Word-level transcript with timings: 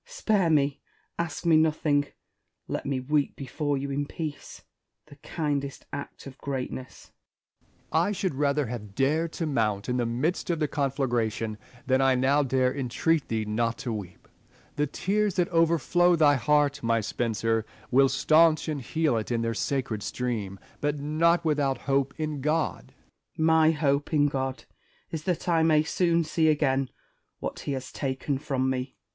Spare 0.03 0.49
me: 0.49 0.81
ask 1.19 1.45
me 1.45 1.57
nothing; 1.57 2.07
let 2.67 2.87
me 2.87 2.99
weep 2.99 3.35
before 3.35 3.77
you 3.77 3.91
in 3.91 4.07
peace,— 4.07 4.63
the 5.09 5.15
kindest 5.17 5.85
act 5.93 6.25
of 6.25 6.39
greatness. 6.39 7.11
Essex. 7.61 7.69
I 7.91 8.11
should 8.11 8.33
rather 8.33 8.65
have 8.65 8.95
dared 8.95 9.31
to 9.33 9.45
mount 9.45 9.87
into 9.87 10.03
the 10.03 10.07
io6 10.07 10.07
IM 10.07 10.11
ACINAR 10.11 10.17
Y 10.17 10.21
CONVERSA 10.21 10.21
TIONS. 10.21 10.21
midst 10.21 10.49
of 10.49 10.59
the 10.59 10.67
conflagration 10.67 11.57
than 11.85 12.01
I 12.01 12.15
now 12.15 12.41
dare 12.41 12.75
entreat 12.75 13.27
thee 13.27 13.45
not 13.45 13.77
to 13.77 13.93
weep. 13.93 14.27
The 14.75 14.87
tears 14.87 15.35
that 15.35 15.49
overflow 15.49 16.15
thy 16.15 16.33
heart, 16.33 16.81
my 16.81 16.99
Spenser, 16.99 17.63
will 17.91 18.09
staunch 18.09 18.67
and 18.67 18.81
heal 18.81 19.17
it 19.17 19.29
in 19.29 19.43
their 19.43 19.53
sacred 19.53 20.01
stream; 20.01 20.59
but 20.79 20.97
not 20.97 21.45
without 21.45 21.77
hope 21.77 22.15
in 22.19 22.41
God. 22.41 22.95
Spenser. 22.95 23.27
My 23.43 23.69
hope 23.69 24.11
in 24.11 24.29
God 24.29 24.65
is 25.11 25.25
that 25.25 25.47
I 25.47 25.61
may 25.61 25.83
soon 25.83 26.23
see 26.23 26.47
again 26.47 26.89
what 27.37 27.59
he 27.59 27.73
has 27.73 27.91
taken 27.91 28.39
from 28.39 28.67
me. 28.67 28.95